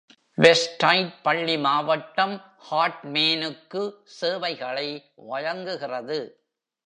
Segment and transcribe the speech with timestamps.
[0.37, 2.33] Westside பள்ளி மாவட்டம்
[2.71, 3.81] ஹார்ட்மேனுக்கு
[4.05, 4.87] சேவைகளை
[5.15, 6.19] வழங்குகிறது.